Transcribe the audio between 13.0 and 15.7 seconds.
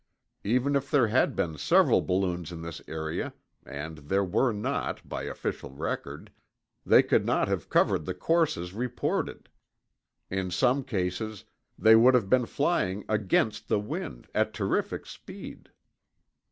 against the wind, at terrific speed.